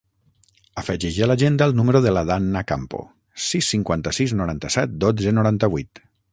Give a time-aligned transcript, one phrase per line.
[0.81, 3.03] Afegeix a l'agenda el número de la Danna Campo:
[3.51, 6.07] sis, cinquanta-sis, noranta-set, dotze, noranta-vuit.